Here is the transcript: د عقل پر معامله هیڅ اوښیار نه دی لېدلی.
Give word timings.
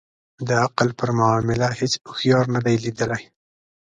د 0.47 0.49
عقل 0.65 0.89
پر 0.99 1.09
معامله 1.19 1.67
هیڅ 1.79 1.93
اوښیار 2.07 2.45
نه 2.55 2.59
دی 2.65 2.75
لېدلی. 2.83 3.23